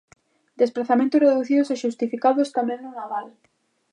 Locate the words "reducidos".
1.27-1.69